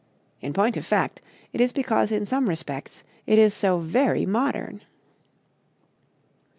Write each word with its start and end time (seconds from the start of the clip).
In 0.41 0.51
point 0.51 0.77
of 0.77 0.83
fact 0.83 1.21
it 1.53 1.61
is 1.61 1.71
because 1.71 2.11
in 2.11 2.25
some 2.25 2.49
respects 2.49 3.03
it 3.27 3.37
is 3.37 3.53
so 3.53 3.77
very 3.77 4.25
modern. 4.25 4.81